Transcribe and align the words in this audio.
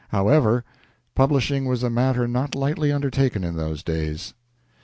However, 0.09 0.63
publishing 1.13 1.65
was 1.65 1.83
a 1.83 1.89
matter 1.91 2.27
not 2.27 2.55
lightly 2.55 2.91
undertaken 2.91 3.43
in 3.43 3.55
those 3.55 3.83
days. 3.83 4.33